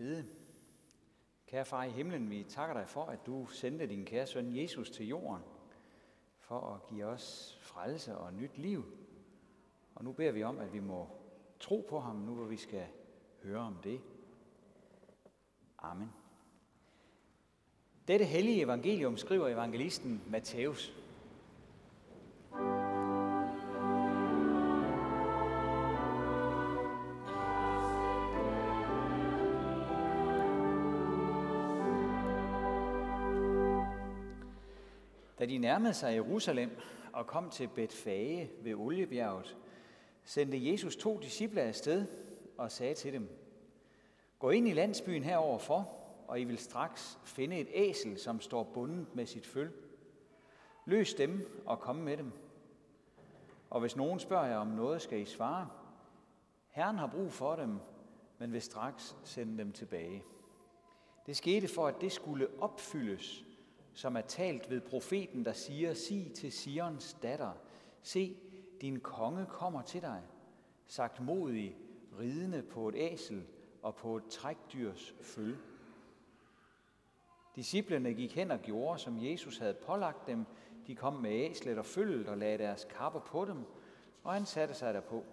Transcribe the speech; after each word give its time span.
bede. 0.00 0.26
Kære 1.46 1.64
far 1.64 1.84
i 1.84 1.90
himlen, 1.90 2.30
vi 2.30 2.44
takker 2.48 2.74
dig 2.74 2.88
for, 2.88 3.04
at 3.04 3.26
du 3.26 3.46
sendte 3.46 3.86
din 3.86 4.04
kære 4.04 4.26
søn 4.26 4.56
Jesus 4.56 4.90
til 4.90 5.08
jorden, 5.08 5.42
for 6.38 6.74
at 6.74 6.86
give 6.86 7.04
os 7.04 7.58
frelse 7.62 8.16
og 8.16 8.34
nyt 8.34 8.58
liv. 8.58 8.84
Og 9.94 10.04
nu 10.04 10.12
beder 10.12 10.32
vi 10.32 10.42
om, 10.42 10.58
at 10.58 10.72
vi 10.72 10.80
må 10.80 11.08
tro 11.60 11.86
på 11.88 12.00
ham, 12.00 12.16
nu 12.16 12.34
hvor 12.34 12.44
vi 12.44 12.56
skal 12.56 12.86
høre 13.42 13.58
om 13.58 13.76
det. 13.84 14.00
Amen. 15.78 16.12
Dette 18.08 18.24
hellige 18.24 18.62
evangelium 18.62 19.16
skriver 19.16 19.48
evangelisten 19.48 20.22
Matthæus. 20.26 20.99
Da 35.40 35.46
de 35.46 35.58
nærmede 35.58 35.94
sig 35.94 36.14
Jerusalem 36.14 36.70
og 37.12 37.26
kom 37.26 37.50
til 37.50 37.68
Betfage 37.68 38.50
ved 38.62 38.74
Oliebjerget, 38.74 39.56
sendte 40.24 40.72
Jesus 40.72 40.96
to 40.96 41.18
disciple 41.18 41.62
afsted 41.62 42.06
og 42.58 42.72
sagde 42.72 42.94
til 42.94 43.12
dem, 43.12 43.28
Gå 44.38 44.50
ind 44.50 44.68
i 44.68 44.72
landsbyen 44.72 45.24
heroverfor, 45.24 45.92
og 46.28 46.40
I 46.40 46.44
vil 46.44 46.58
straks 46.58 47.18
finde 47.24 47.58
et 47.58 47.68
æsel, 47.72 48.18
som 48.18 48.40
står 48.40 48.62
bundet 48.62 49.06
med 49.14 49.26
sit 49.26 49.46
føl. 49.46 49.70
Løs 50.84 51.14
dem 51.14 51.62
og 51.66 51.80
kom 51.80 51.96
med 51.96 52.16
dem. 52.16 52.32
Og 53.70 53.80
hvis 53.80 53.96
nogen 53.96 54.18
spørger 54.18 54.46
jer 54.46 54.56
om 54.56 54.66
noget, 54.66 55.02
skal 55.02 55.20
I 55.20 55.24
svare. 55.24 55.68
Herren 56.68 56.98
har 56.98 57.06
brug 57.06 57.32
for 57.32 57.56
dem, 57.56 57.78
men 58.38 58.52
vil 58.52 58.62
straks 58.62 59.16
sende 59.24 59.58
dem 59.58 59.72
tilbage. 59.72 60.24
Det 61.26 61.36
skete 61.36 61.68
for, 61.68 61.86
at 61.86 62.00
det 62.00 62.12
skulle 62.12 62.48
opfyldes, 62.60 63.44
som 63.94 64.16
er 64.16 64.20
talt 64.20 64.70
ved 64.70 64.80
profeten, 64.80 65.44
der 65.44 65.52
siger, 65.52 65.94
sig 65.94 66.32
til 66.34 66.52
Sions 66.52 67.16
datter, 67.22 67.52
se, 68.02 68.36
din 68.80 69.00
konge 69.00 69.46
kommer 69.46 69.82
til 69.82 70.02
dig, 70.02 70.22
sagt 70.86 71.20
modig, 71.20 71.76
ridende 72.18 72.62
på 72.62 72.88
et 72.88 72.94
æsel 72.98 73.46
og 73.82 73.94
på 73.94 74.16
et 74.16 74.26
trækdyrs 74.30 75.14
føl. 75.20 75.56
Disciplerne 77.56 78.14
gik 78.14 78.34
hen 78.34 78.50
og 78.50 78.58
gjorde, 78.58 78.98
som 78.98 79.24
Jesus 79.24 79.58
havde 79.58 79.74
pålagt 79.74 80.26
dem. 80.26 80.46
De 80.86 80.96
kom 80.96 81.14
med 81.14 81.30
æslet 81.30 81.78
og 81.78 81.86
følget 81.86 82.28
og 82.28 82.38
lagde 82.38 82.58
deres 82.58 82.84
kapper 82.84 83.20
på 83.20 83.44
dem, 83.44 83.64
og 84.22 84.32
han 84.32 84.46
satte 84.46 84.74
sig 84.74 84.94
derpå. 84.94 85.24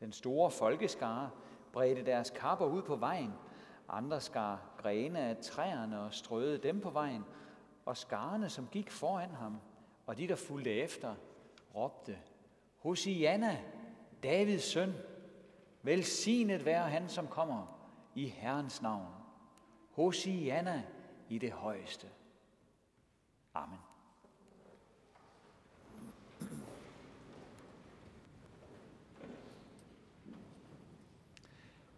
Den 0.00 0.12
store 0.12 0.50
folkeskare 0.50 1.30
bredte 1.72 2.04
deres 2.04 2.30
kapper 2.30 2.66
ud 2.66 2.82
på 2.82 2.96
vejen, 2.96 3.32
andre 3.88 4.20
skar 4.20 4.73
grene 4.84 5.18
af 5.18 5.36
træerne 5.36 6.00
og 6.00 6.14
strøede 6.14 6.58
dem 6.58 6.80
på 6.80 6.90
vejen, 6.90 7.24
og 7.84 7.96
skarne, 7.96 8.48
som 8.48 8.68
gik 8.72 8.90
foran 8.90 9.30
ham, 9.30 9.56
og 10.06 10.18
de, 10.18 10.28
der 10.28 10.36
fulgte 10.36 10.72
efter, 10.72 11.14
råbte, 11.74 12.18
Hosianna, 12.78 13.62
Davids 14.22 14.64
søn, 14.64 14.92
velsignet 15.82 16.64
være 16.64 16.88
han, 16.88 17.08
som 17.08 17.26
kommer 17.26 17.88
i 18.14 18.26
Herrens 18.26 18.82
navn. 18.82 19.06
Hosianna 19.90 20.82
i 21.28 21.38
det 21.38 21.52
højeste. 21.52 22.06
Amen. 23.54 23.78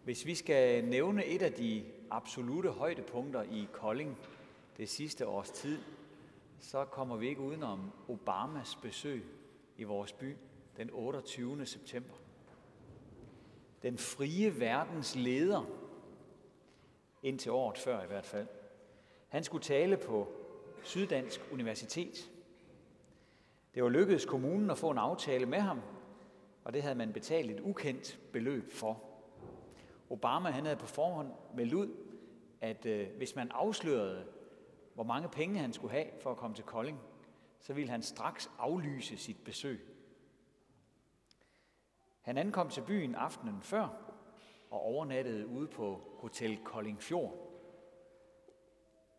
Hvis 0.03 0.25
vi 0.25 0.35
skal 0.35 0.85
nævne 0.85 1.25
et 1.25 1.41
af 1.41 1.53
de 1.53 1.83
absolute 2.11 2.69
højdepunkter 2.69 3.41
i 3.43 3.67
Kolding 3.71 4.17
det 4.77 4.89
sidste 4.89 5.27
års 5.27 5.49
tid, 5.49 5.79
så 6.59 6.85
kommer 6.85 7.15
vi 7.15 7.27
ikke 7.27 7.41
udenom 7.41 7.91
Obamas 8.07 8.75
besøg 8.75 9.25
i 9.77 9.83
vores 9.83 10.13
by 10.13 10.35
den 10.77 10.89
28. 10.93 11.65
september. 11.65 12.13
Den 13.81 13.97
frie 13.97 14.59
verdens 14.59 15.15
leder, 15.15 15.63
indtil 17.23 17.51
året 17.51 17.77
før 17.77 18.03
i 18.03 18.07
hvert 18.07 18.25
fald. 18.25 18.47
Han 19.27 19.43
skulle 19.43 19.63
tale 19.63 19.97
på 19.97 20.27
Syddansk 20.83 21.41
Universitet. 21.51 22.31
Det 23.75 23.83
var 23.83 23.89
lykkedes 23.89 24.25
kommunen 24.25 24.69
at 24.69 24.77
få 24.77 24.89
en 24.89 24.97
aftale 24.97 25.45
med 25.45 25.59
ham, 25.59 25.81
og 26.63 26.73
det 26.73 26.81
havde 26.81 26.95
man 26.95 27.13
betalt 27.13 27.51
et 27.51 27.59
ukendt 27.59 28.19
beløb 28.31 28.71
for. 28.71 29.06
Obama 30.09 30.49
han 30.49 30.63
havde 30.63 30.77
på 30.77 30.87
forhånd 30.87 31.31
meldt 31.55 31.73
ud, 31.73 31.95
at 32.61 32.85
øh, 32.85 33.07
hvis 33.17 33.35
man 33.35 33.51
afslørede, 33.51 34.25
hvor 34.93 35.03
mange 35.03 35.29
penge 35.29 35.59
han 35.59 35.73
skulle 35.73 35.91
have 35.91 36.07
for 36.21 36.31
at 36.31 36.37
komme 36.37 36.55
til 36.55 36.65
Kolding, 36.65 36.99
så 37.59 37.73
ville 37.73 37.91
han 37.91 38.01
straks 38.01 38.51
aflyse 38.59 39.17
sit 39.17 39.43
besøg. 39.43 39.79
Han 42.21 42.37
ankom 42.37 42.69
til 42.69 42.81
byen 42.81 43.15
aftenen 43.15 43.61
før 43.61 43.87
og 44.69 44.81
overnattede 44.81 45.47
ude 45.47 45.67
på 45.67 46.01
Hotel 46.19 46.57
Koldingfjord. 46.63 47.47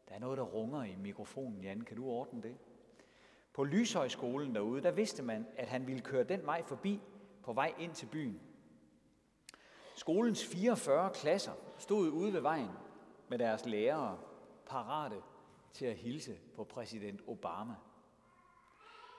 Der 0.09 0.15
er 0.15 0.19
noget, 0.19 0.39
der 0.39 0.45
runger 0.45 0.85
i 0.85 0.97
mikrofonen, 0.97 1.63
Jan. 1.63 1.81
Kan 1.81 1.97
du 1.97 2.07
ordne 2.07 2.43
det? 2.43 2.57
På 3.53 3.65
Lyshøjskolen 3.65 4.55
derude, 4.55 4.83
der 4.83 4.91
vidste 4.91 5.23
man, 5.23 5.47
at 5.57 5.69
han 5.69 5.87
ville 5.87 6.03
køre 6.03 6.25
den 6.25 6.47
vej 6.47 6.63
forbi 6.63 7.01
på 7.43 7.53
vej 7.53 7.75
ind 7.79 7.95
til 7.95 8.07
byen. 8.07 8.41
Skolens 9.99 10.47
44 10.47 11.11
klasser 11.11 11.53
stod 11.79 12.09
ude 12.09 12.33
ved 12.33 12.41
vejen 12.41 12.71
med 13.29 13.39
deres 13.39 13.67
lærere 13.67 14.19
parate 14.67 15.23
til 15.73 15.87
at 15.87 15.97
hilse 15.97 16.39
på 16.57 16.65
præsident 16.65 17.21
Obama. 17.27 17.75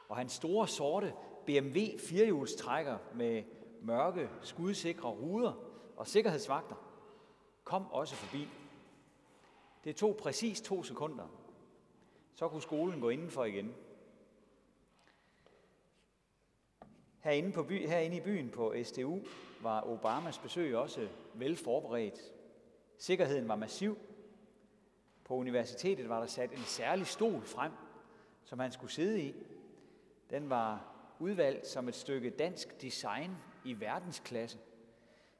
Og 0.09 0.17
hans 0.17 0.31
store 0.31 0.67
sorte 0.67 1.13
BMW 1.45 1.79
firehjulstrækker 2.09 2.97
med 3.15 3.43
mørke, 3.81 4.29
skudsikre 4.41 5.09
ruder 5.09 5.53
og 5.97 6.07
sikkerhedsvagter 6.07 6.75
kom 7.63 7.91
også 7.91 8.15
forbi. 8.15 8.47
Det 9.83 9.95
tog 9.95 10.17
præcis 10.17 10.61
to 10.61 10.83
sekunder. 10.83 11.27
Så 12.35 12.47
kunne 12.47 12.61
skolen 12.61 13.01
gå 13.01 13.09
indenfor 13.09 13.43
igen. 13.43 13.75
Herinde, 17.19 17.51
på 17.51 17.63
by, 17.63 17.87
herinde 17.87 18.17
i 18.17 18.21
byen 18.21 18.49
på 18.49 18.75
STU 18.83 19.19
var 19.61 19.81
Obamas 19.81 20.37
besøg 20.37 20.77
også 20.77 21.07
vel 21.33 21.57
forberedt. 21.57 22.19
Sikkerheden 22.97 23.47
var 23.47 23.55
massiv. 23.55 23.97
På 25.23 25.35
universitetet 25.35 26.09
var 26.09 26.19
der 26.19 26.27
sat 26.27 26.51
en 26.51 26.57
særlig 26.57 27.07
stol 27.07 27.41
frem, 27.41 27.71
som 28.43 28.59
han 28.59 28.71
skulle 28.71 28.91
sidde 28.91 29.21
i. 29.21 29.33
Den 30.29 30.49
var 30.49 30.95
udvalgt 31.19 31.67
som 31.67 31.87
et 31.87 31.95
stykke 31.95 32.29
dansk 32.29 32.81
design 32.81 33.31
i 33.65 33.79
verdensklasse. 33.79 34.57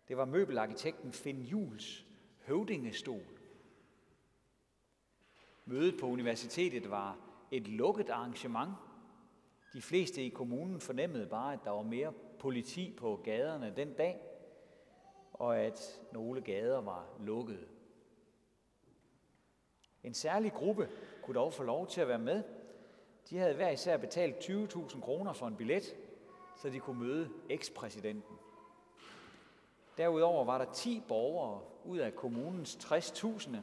Det 0.07 0.17
var 0.17 0.25
møbelarkitekten 0.25 1.13
Finn 1.13 1.41
Jules 1.41 2.05
høvdingestol. 2.45 3.23
Mødet 5.65 5.99
på 5.99 6.05
universitetet 6.07 6.91
var 6.91 7.17
et 7.51 7.67
lukket 7.67 8.09
arrangement. 8.09 8.75
De 9.73 9.81
fleste 9.81 10.25
i 10.25 10.29
kommunen 10.29 10.81
fornemmede 10.81 11.25
bare, 11.25 11.53
at 11.53 11.59
der 11.63 11.71
var 11.71 11.81
mere 11.81 12.13
politi 12.39 12.95
på 12.97 13.21
gaderne 13.23 13.73
den 13.75 13.93
dag, 13.93 14.21
og 15.33 15.59
at 15.59 16.01
nogle 16.11 16.41
gader 16.41 16.81
var 16.81 17.07
lukkede. 17.19 17.67
En 20.03 20.13
særlig 20.13 20.53
gruppe 20.53 20.89
kunne 21.23 21.35
dog 21.35 21.53
få 21.53 21.63
lov 21.63 21.87
til 21.87 22.01
at 22.01 22.07
være 22.07 22.19
med. 22.19 22.43
De 23.29 23.37
havde 23.37 23.55
hver 23.55 23.69
især 23.69 23.97
betalt 23.97 24.35
20.000 24.35 25.01
kroner 25.01 25.33
for 25.33 25.47
en 25.47 25.55
billet, 25.55 25.95
så 26.61 26.69
de 26.69 26.79
kunne 26.79 26.99
møde 26.99 27.29
ekspræsidenten. 27.49 28.35
Derudover 29.97 30.45
var 30.45 30.57
der 30.57 30.73
10 30.73 31.03
borgere 31.07 31.61
ud 31.85 31.97
af 31.97 32.15
kommunens 32.15 32.75
60.000, 32.75 33.55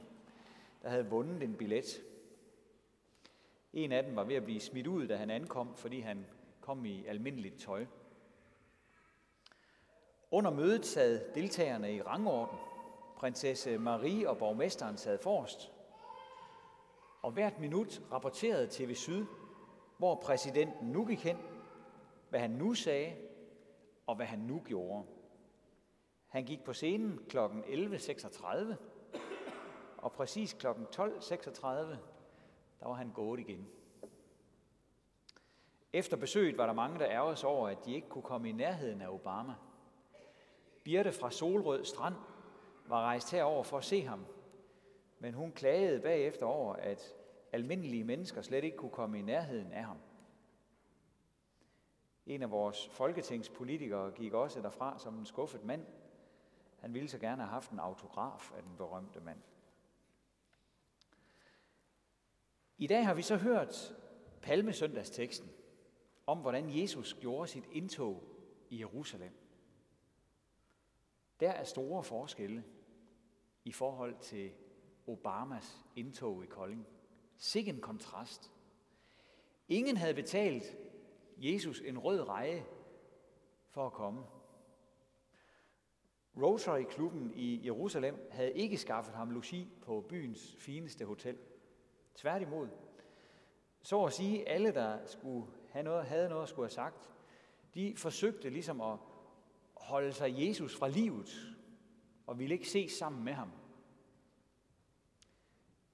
der 0.82 0.88
havde 0.88 1.06
vundet 1.06 1.42
en 1.42 1.54
billet. 1.54 2.02
En 3.76 3.92
af 3.92 4.02
dem 4.02 4.16
var 4.16 4.24
ved 4.24 4.34
at 4.34 4.44
blive 4.44 4.60
smidt 4.60 4.86
ud, 4.86 5.06
da 5.06 5.16
han 5.16 5.30
ankom, 5.30 5.74
fordi 5.74 6.00
han 6.00 6.26
kom 6.60 6.84
i 6.84 7.06
almindeligt 7.06 7.60
tøj. 7.60 7.86
Under 10.30 10.50
mødet 10.50 10.86
sad 10.86 11.34
deltagerne 11.34 11.94
i 11.94 12.02
rangorden. 12.02 12.58
Prinsesse 13.16 13.78
Marie 13.78 14.30
og 14.30 14.38
borgmesteren 14.38 14.96
sad 14.96 15.18
forrest. 15.18 15.72
Og 17.22 17.30
hvert 17.30 17.60
minut 17.60 18.02
rapporterede 18.12 18.68
TV 18.70 18.94
Syd, 18.94 19.24
hvor 19.98 20.14
præsidenten 20.14 20.88
nu 20.88 21.04
gik 21.06 21.24
hen, 21.24 21.36
hvad 22.30 22.40
han 22.40 22.50
nu 22.50 22.74
sagde, 22.74 23.16
og 24.06 24.16
hvad 24.16 24.26
han 24.26 24.38
nu 24.38 24.62
gjorde. 24.64 25.06
Han 26.28 26.44
gik 26.44 26.64
på 26.64 26.72
scenen 26.72 27.20
kl. 27.28 27.38
11.36, 27.38 28.74
og 29.96 30.12
præcis 30.12 30.52
kl. 30.52 30.66
12.36, 30.66 32.15
der 32.80 32.86
var 32.86 32.94
han 32.94 33.10
gået 33.10 33.40
igen. 33.40 33.68
Efter 35.92 36.16
besøget 36.16 36.58
var 36.58 36.66
der 36.66 36.72
mange, 36.72 36.98
der 36.98 37.08
ærgede 37.08 37.36
sig 37.36 37.48
over, 37.48 37.68
at 37.68 37.84
de 37.84 37.94
ikke 37.94 38.08
kunne 38.08 38.22
komme 38.22 38.48
i 38.48 38.52
nærheden 38.52 39.00
af 39.00 39.08
Obama. 39.08 39.54
Birte 40.84 41.12
fra 41.12 41.30
Solrød 41.30 41.84
Strand 41.84 42.14
var 42.86 43.00
rejst 43.00 43.30
herover 43.30 43.62
for 43.62 43.78
at 43.78 43.84
se 43.84 44.02
ham, 44.02 44.26
men 45.18 45.34
hun 45.34 45.52
klagede 45.52 46.00
bagefter 46.00 46.46
over, 46.46 46.74
at 46.74 47.14
almindelige 47.52 48.04
mennesker 48.04 48.42
slet 48.42 48.64
ikke 48.64 48.76
kunne 48.76 48.90
komme 48.90 49.18
i 49.18 49.22
nærheden 49.22 49.72
af 49.72 49.84
ham. 49.84 49.98
En 52.26 52.42
af 52.42 52.50
vores 52.50 52.88
folketingspolitikere 52.88 54.10
gik 54.10 54.32
også 54.32 54.62
derfra 54.62 54.98
som 54.98 55.18
en 55.18 55.26
skuffet 55.26 55.64
mand. 55.64 55.86
Han 56.80 56.94
ville 56.94 57.08
så 57.08 57.18
gerne 57.18 57.42
have 57.42 57.50
haft 57.50 57.70
en 57.70 57.78
autograf 57.78 58.52
af 58.56 58.62
den 58.62 58.76
berømte 58.76 59.20
mand. 59.20 59.38
I 62.78 62.86
dag 62.86 63.06
har 63.06 63.14
vi 63.14 63.22
så 63.22 63.36
hørt 63.36 63.94
palmesøndagsteksten 64.42 65.50
om, 66.26 66.38
hvordan 66.38 66.80
Jesus 66.80 67.16
gjorde 67.20 67.50
sit 67.50 67.64
indtog 67.72 68.22
i 68.70 68.78
Jerusalem. 68.78 69.32
Der 71.40 71.50
er 71.50 71.64
store 71.64 72.04
forskelle 72.04 72.64
i 73.64 73.72
forhold 73.72 74.16
til 74.20 74.52
Obamas 75.06 75.84
indtog 75.96 76.44
i 76.44 76.46
Kolding. 76.46 76.86
Sikke 77.36 77.70
en 77.70 77.80
kontrast. 77.80 78.52
Ingen 79.68 79.96
havde 79.96 80.14
betalt 80.14 80.76
Jesus 81.38 81.80
en 81.80 81.98
rød 81.98 82.28
reje 82.28 82.66
for 83.68 83.86
at 83.86 83.92
komme. 83.92 84.24
Rotary-klubben 86.36 87.32
i 87.34 87.66
Jerusalem 87.66 88.28
havde 88.30 88.52
ikke 88.52 88.78
skaffet 88.78 89.14
ham 89.14 89.30
logi 89.30 89.68
på 89.82 90.06
byens 90.08 90.56
fineste 90.58 91.04
hotel. 91.04 91.38
Tværtimod. 92.16 92.68
Så 93.82 94.04
at 94.04 94.12
sige, 94.12 94.48
alle, 94.48 94.74
der 94.74 95.06
skulle 95.06 95.46
have 95.70 95.82
noget, 95.82 96.06
havde 96.06 96.28
noget 96.28 96.42
at 96.42 96.48
skulle 96.48 96.66
have 96.66 96.74
sagt, 96.74 97.10
de 97.74 97.94
forsøgte 97.96 98.50
ligesom 98.50 98.80
at 98.80 98.98
holde 99.76 100.12
sig 100.12 100.46
Jesus 100.46 100.78
fra 100.78 100.88
livet, 100.88 101.56
og 102.26 102.38
ville 102.38 102.54
ikke 102.54 102.68
ses 102.68 102.92
sammen 102.92 103.24
med 103.24 103.32
ham. 103.32 103.52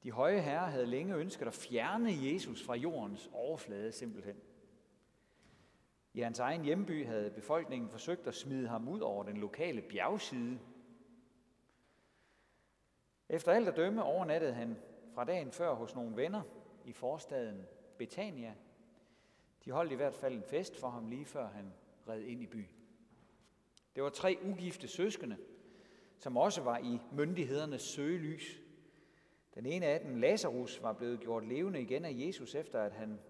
De 0.03 0.11
høje 0.11 0.41
herrer 0.41 0.71
havde 0.71 0.87
længe 0.87 1.15
ønsket 1.15 1.47
at 1.47 1.55
fjerne 1.55 2.11
Jesus 2.33 2.63
fra 2.63 2.75
jordens 2.75 3.31
overflade 3.33 3.93
simpelthen. 3.93 4.37
I 6.15 6.21
hans 6.21 6.39
egen 6.39 6.65
hjemby 6.65 7.07
havde 7.07 7.31
befolkningen 7.31 7.91
forsøgt 7.91 8.27
at 8.27 8.35
smide 8.35 8.69
ham 8.69 8.89
ud 8.89 9.01
over 9.01 9.25
den 9.25 9.37
lokale 9.37 9.83
bjergside. 9.83 10.59
Efter 13.29 13.53
alt 13.53 13.69
at 13.69 13.77
dømme 13.77 14.03
overnattede 14.03 14.53
han 14.53 14.77
fra 15.15 15.25
dagen 15.25 15.53
før 15.53 15.75
hos 15.75 15.95
nogle 15.95 16.17
venner 16.17 16.43
i 16.85 16.93
forstaden 16.93 17.67
Betania. 17.99 18.55
De 19.65 19.71
holdt 19.71 19.93
i 19.93 19.95
hvert 19.95 20.15
fald 20.15 20.35
en 20.35 20.43
fest 20.43 20.81
for 20.81 20.89
ham 20.89 21.09
lige 21.09 21.25
før 21.25 21.49
han 21.49 21.73
red 22.09 22.21
ind 22.21 22.43
i 22.43 22.47
byen. 22.47 22.69
Det 23.95 24.03
var 24.03 24.09
tre 24.09 24.39
ugifte 24.45 24.89
søskende, 24.89 25.37
som 26.19 26.37
også 26.37 26.63
var 26.63 26.79
i 26.79 27.01
myndighedernes 27.13 27.83
søgelys. 27.83 28.61
Den 29.55 29.67
ene 29.67 29.87
af 29.87 30.01
dem, 30.01 30.17
Lazarus, 30.17 30.83
var 30.83 30.93
blevet 30.93 31.21
gjort 31.21 31.45
levende 31.45 31.83
igen 31.83 32.05
af 32.05 32.13
Jesus, 32.15 32.55
efter 32.55 32.81
at 32.81 32.93
han 32.93 33.21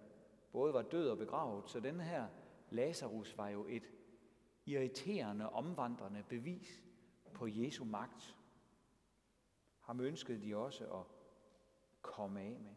både 0.53 0.75
var 0.75 0.83
død 0.83 1.09
og 1.09 1.19
begravet. 1.19 1.71
Så 1.71 1.81
den 1.81 2.01
her 2.01 2.27
Lazarus 2.71 3.37
var 3.37 3.49
jo 3.49 3.67
et 3.69 3.91
irriterende, 4.67 5.51
omvandrende 5.51 6.25
bevis 6.29 6.83
på 7.35 7.47
Jesu 7.47 7.85
magt. 7.85 8.37
Ham 9.81 10.01
ønskede 10.01 10.43
de 10.43 10.57
også 10.57 10.85
at 10.85 11.22
komme 12.03 12.41
af 12.41 12.61
med. 12.61 12.75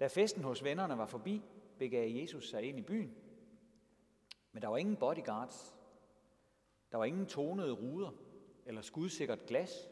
Da 0.00 0.06
festen 0.06 0.44
hos 0.44 0.64
vennerne 0.64 0.98
var 0.98 1.06
forbi, 1.06 1.42
begav 1.78 2.10
Jesus 2.10 2.50
sig 2.50 2.62
ind 2.62 2.78
i 2.78 2.82
byen. 2.82 3.16
Men 4.52 4.62
der 4.62 4.68
var 4.68 4.76
ingen 4.76 4.96
bodyguards. 4.96 5.76
Der 6.92 6.98
var 6.98 7.04
ingen 7.04 7.26
tonede 7.26 7.72
ruder 7.72 8.10
eller 8.66 8.80
skudsikkert 8.80 9.46
glas. 9.46 9.88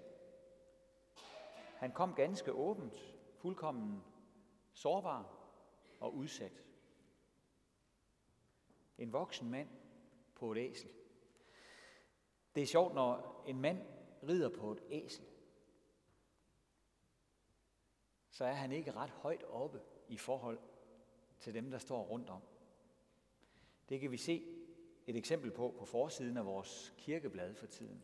Han 1.77 1.93
kom 1.93 2.15
ganske 2.15 2.53
åbent, 2.53 3.17
fuldkommen 3.37 4.03
sårbar 4.73 5.37
og 6.01 6.15
udsat. 6.15 6.67
En 8.99 9.13
voksen 9.13 9.51
mand 9.51 9.69
på 10.35 10.53
et 10.53 10.59
æsel. 10.59 10.91
Det 12.55 12.63
er 12.63 12.67
sjovt, 12.67 12.95
når 12.95 13.43
en 13.47 13.61
mand 13.61 13.83
rider 14.23 14.49
på 14.49 14.73
et 14.73 14.83
æsel, 14.91 15.25
så 18.37 18.45
er 18.45 18.53
han 18.53 18.73
ikke 18.73 18.93
ret 18.93 19.11
højt 19.11 19.45
oppe 19.45 19.81
i 20.09 20.17
forhold 20.17 20.59
til 21.39 21.55
dem, 21.55 21.71
der 21.71 21.79
står 21.79 22.03
rundt 22.03 22.31
om. 22.31 22.43
Det 23.89 24.01
kan 24.01 24.11
vi 24.11 24.17
se 24.17 24.43
et 25.07 25.17
eksempel 25.17 25.51
på 25.51 25.75
på 25.79 25.85
forsiden 25.85 26.37
af 26.37 26.47
vores 26.47 26.95
kirkeblad 26.99 27.55
for 27.55 27.67
tiden. 27.67 28.03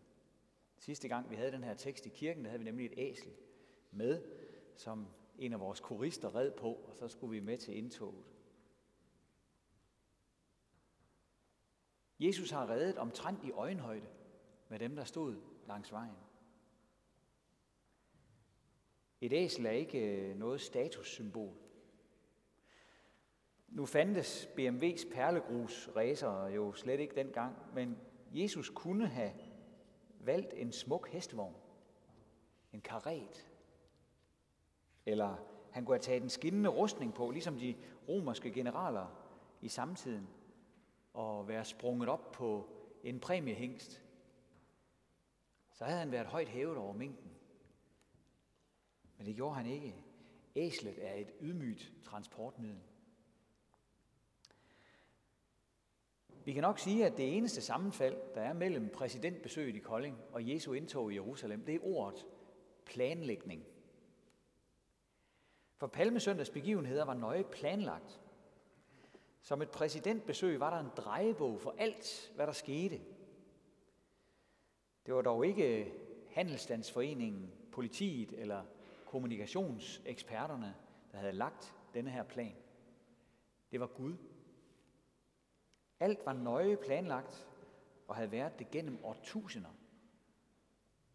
Sidste 0.78 1.08
gang 1.08 1.30
vi 1.30 1.36
havde 1.36 1.52
den 1.52 1.64
her 1.64 1.74
tekst 1.74 2.06
i 2.06 2.08
kirken, 2.08 2.44
der 2.44 2.50
havde 2.50 2.58
vi 2.58 2.64
nemlig 2.64 2.86
et 2.86 2.94
æsel 2.96 3.32
med, 3.90 4.22
som 4.76 5.06
en 5.38 5.52
af 5.52 5.60
vores 5.60 5.80
korister 5.80 6.34
red 6.34 6.50
på, 6.50 6.74
og 6.74 6.96
så 6.96 7.08
skulle 7.08 7.30
vi 7.30 7.40
med 7.40 7.58
til 7.58 7.76
indtoget. 7.76 8.24
Jesus 12.20 12.50
har 12.50 12.70
reddet 12.70 12.98
omtrent 12.98 13.44
i 13.44 13.50
øjenhøjde 13.50 14.08
med 14.68 14.78
dem, 14.78 14.96
der 14.96 15.04
stod 15.04 15.40
langs 15.66 15.92
vejen. 15.92 16.16
Et 19.22 19.32
æsel 19.32 19.66
er 19.66 19.70
ikke 19.70 19.98
øh, 19.98 20.38
noget 20.38 20.60
statussymbol. 20.60 21.52
Nu 23.68 23.86
fandtes 23.86 24.48
BMW's 24.58 25.14
perlegrus 25.14 25.90
racer 25.96 26.46
jo 26.46 26.72
slet 26.72 27.00
ikke 27.00 27.14
dengang, 27.14 27.56
men 27.74 27.98
Jesus 28.34 28.70
kunne 28.70 29.06
have 29.06 29.32
valgt 30.20 30.54
en 30.56 30.72
smuk 30.72 31.08
hestevogn, 31.08 31.54
en 32.72 32.80
karet, 32.80 33.50
eller 35.06 35.36
han 35.70 35.84
kunne 35.84 35.94
have 35.94 36.02
taget 36.02 36.22
en 36.22 36.30
skinnende 36.30 36.70
rustning 36.70 37.14
på, 37.14 37.30
ligesom 37.30 37.58
de 37.58 37.74
romerske 38.08 38.52
generaler 38.52 39.06
i 39.60 39.68
samtiden, 39.68 40.28
og 41.14 41.48
være 41.48 41.64
sprunget 41.64 42.08
op 42.08 42.32
på 42.32 42.68
en 43.04 43.20
præmiehængst. 43.20 44.02
Så 45.72 45.84
havde 45.84 45.98
han 45.98 46.12
været 46.12 46.26
højt 46.26 46.48
hævet 46.48 46.76
over 46.76 46.92
mængden. 46.92 47.31
Men 49.22 49.26
det 49.26 49.36
gjorde 49.36 49.54
han 49.54 49.66
ikke. 49.66 49.94
Æslet 50.56 51.08
er 51.08 51.14
et 51.14 51.32
ydmygt 51.40 51.92
transportmiddel. 52.04 52.80
Vi 56.44 56.52
kan 56.52 56.62
nok 56.62 56.78
sige, 56.78 57.06
at 57.06 57.16
det 57.16 57.36
eneste 57.36 57.60
sammenfald, 57.60 58.16
der 58.34 58.40
er 58.40 58.52
mellem 58.52 58.88
præsidentbesøget 58.88 59.76
i 59.76 59.78
Kolding 59.78 60.18
og 60.32 60.48
Jesu 60.48 60.72
indtog 60.72 61.12
i 61.12 61.14
Jerusalem, 61.14 61.64
det 61.64 61.74
er 61.74 61.78
ordet 61.82 62.26
planlægning. 62.84 63.64
For 65.76 65.86
Palmesøndags 65.86 66.50
begivenheder 66.50 67.04
var 67.04 67.14
nøje 67.14 67.44
planlagt. 67.44 68.20
Som 69.42 69.62
et 69.62 69.70
præsidentbesøg 69.70 70.60
var 70.60 70.70
der 70.70 70.80
en 70.80 70.92
drejebog 70.96 71.60
for 71.60 71.74
alt, 71.78 72.32
hvad 72.34 72.46
der 72.46 72.52
skete. 72.52 73.00
Det 75.06 75.14
var 75.14 75.22
dog 75.22 75.46
ikke 75.46 75.92
Handelsstandsforeningen, 76.30 77.52
politiet 77.72 78.32
eller 78.32 78.64
kommunikationseksperterne, 79.12 80.74
der 81.12 81.18
havde 81.18 81.32
lagt 81.32 81.74
denne 81.94 82.10
her 82.10 82.22
plan. 82.22 82.56
Det 83.72 83.80
var 83.80 83.86
Gud. 83.86 84.16
Alt 86.00 86.18
var 86.26 86.32
nøje 86.32 86.76
planlagt 86.76 87.48
og 88.08 88.16
havde 88.16 88.32
været 88.32 88.58
det 88.58 88.70
gennem 88.70 89.04
årtusinder. 89.04 89.68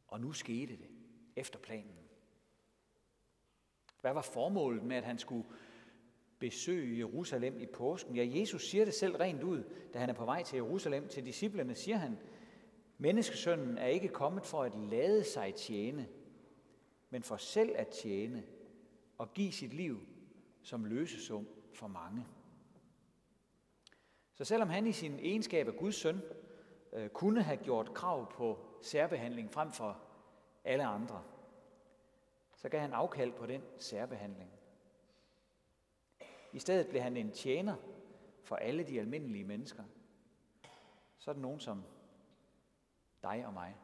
Og 0.07 0.21
nu 0.21 0.31
skete 0.31 0.77
det 0.77 0.89
efter 1.35 1.59
planen. 1.59 1.97
Hvad 4.01 4.13
var 4.13 4.21
formålet 4.21 4.83
med, 4.83 4.95
at 4.95 5.03
han 5.03 5.17
skulle 5.17 5.45
besøge 6.39 6.97
Jerusalem 6.97 7.59
i 7.59 7.65
påsken? 7.65 8.15
Ja, 8.15 8.39
Jesus 8.39 8.69
siger 8.69 8.85
det 8.85 8.93
selv 8.93 9.15
rent 9.15 9.43
ud, 9.43 9.63
da 9.93 9.99
han 9.99 10.09
er 10.09 10.13
på 10.13 10.25
vej 10.25 10.43
til 10.43 10.57
Jerusalem. 10.57 11.07
Til 11.07 11.25
disciplene 11.25 11.75
siger 11.75 11.97
han, 11.97 12.17
Menneskesønnen 12.97 13.77
er 13.77 13.87
ikke 13.87 14.07
kommet 14.07 14.45
for 14.45 14.63
at 14.63 14.75
lade 14.75 15.23
sig 15.23 15.55
tjene, 15.55 16.07
men 17.09 17.23
for 17.23 17.37
selv 17.37 17.75
at 17.75 17.87
tjene 17.87 18.43
og 19.17 19.33
give 19.33 19.51
sit 19.51 19.73
liv 19.73 19.99
som 20.61 20.85
løsesum 20.85 21.47
for 21.73 21.87
mange. 21.87 22.25
Så 24.33 24.43
selvom 24.43 24.69
han 24.69 24.87
i 24.87 24.91
sin 24.91 25.19
egenskab 25.19 25.67
af 25.67 25.75
Guds 25.75 25.95
søn 25.95 26.21
øh, 26.93 27.09
kunne 27.09 27.43
have 27.43 27.57
gjort 27.57 27.93
krav 27.93 28.31
på 28.31 28.65
særbehandling 28.81 29.51
frem 29.51 29.71
for 29.71 30.01
alle 30.63 30.85
andre, 30.85 31.23
så 32.55 32.69
gav 32.69 32.81
han 32.81 32.93
afkald 32.93 33.31
på 33.31 33.45
den 33.45 33.61
særbehandling. 33.77 34.51
I 36.53 36.59
stedet 36.59 36.87
blev 36.87 37.01
han 37.01 37.17
en 37.17 37.31
tjener 37.31 37.75
for 38.43 38.55
alle 38.55 38.83
de 38.83 38.99
almindelige 38.99 39.43
mennesker. 39.43 39.83
Sådan 41.17 41.41
nogen 41.41 41.59
som 41.59 41.83
dig 43.23 43.45
og 43.45 43.53
mig. 43.53 43.75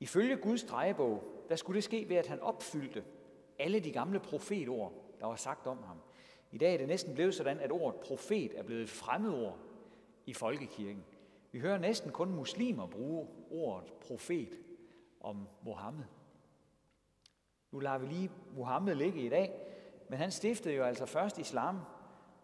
Ifølge 0.00 0.36
Guds 0.36 0.64
drejebog, 0.64 1.22
der 1.48 1.56
skulle 1.56 1.76
det 1.76 1.84
ske 1.84 2.08
ved, 2.08 2.16
at 2.16 2.26
han 2.26 2.40
opfyldte 2.40 3.04
alle 3.58 3.80
de 3.80 3.92
gamle 3.92 4.20
profetord, 4.20 4.92
der 5.20 5.26
var 5.26 5.36
sagt 5.36 5.66
om 5.66 5.82
ham. 5.82 6.00
I 6.50 6.58
dag 6.58 6.74
er 6.74 6.78
det 6.78 6.88
næsten 6.88 7.14
blevet 7.14 7.34
sådan, 7.34 7.60
at 7.60 7.72
ordet 7.72 8.00
profet 8.00 8.58
er 8.58 8.62
blevet 8.62 8.82
et 8.82 8.90
fremmedord 8.90 9.58
i 10.26 10.34
folkekirken. 10.34 11.04
Vi 11.52 11.60
hører 11.60 11.78
næsten 11.78 12.12
kun 12.12 12.30
muslimer 12.30 12.86
bruge 12.86 13.28
ordet 13.50 13.92
profet 13.92 14.58
om 15.20 15.48
Mohammed. 15.62 16.04
Nu 17.70 17.78
lader 17.78 17.98
vi 17.98 18.06
lige 18.06 18.30
Mohammed 18.56 18.94
ligge 18.94 19.20
i 19.20 19.28
dag, 19.28 19.52
men 20.08 20.18
han 20.18 20.30
stiftede 20.30 20.74
jo 20.74 20.84
altså 20.84 21.06
først 21.06 21.38
islam, 21.38 21.80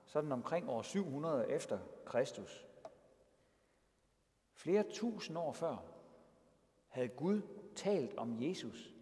sådan 0.07 0.33
omkring 0.33 0.71
år 0.71 0.83
700 0.83 1.51
efter 1.51 1.79
Kristus. 2.05 2.67
Flere 4.55 4.83
tusind 4.83 5.39
år 5.39 5.53
før 5.53 5.94
havde 6.95 7.09
Gud 7.09 7.43
talt 7.75 8.15
om 8.17 8.43
Jesus 8.43 8.95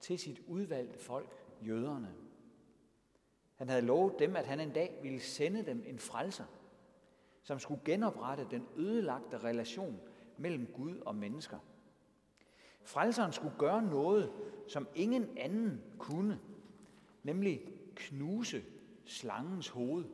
til 0.00 0.18
sit 0.18 0.42
udvalgte 0.46 0.98
folk, 0.98 1.28
jøderne. 1.66 2.14
Han 3.54 3.68
havde 3.68 3.82
lovet 3.82 4.18
dem, 4.18 4.36
at 4.36 4.46
han 4.46 4.60
en 4.60 4.72
dag 4.72 4.98
ville 5.02 5.20
sende 5.20 5.66
dem 5.66 5.84
en 5.86 5.98
frelser, 5.98 6.44
som 7.42 7.58
skulle 7.58 7.80
genoprette 7.84 8.46
den 8.50 8.66
ødelagte 8.76 9.38
relation 9.38 10.00
mellem 10.36 10.66
Gud 10.66 10.98
og 10.98 11.14
mennesker. 11.14 11.58
Frelseren 12.82 13.32
skulle 13.32 13.54
gøre 13.58 13.82
noget, 13.82 14.32
som 14.68 14.88
ingen 14.94 15.38
anden 15.38 15.82
kunne, 15.98 16.40
nemlig 17.22 17.68
knuse 17.94 18.64
slangens 19.04 19.68
hoved. 19.68 20.04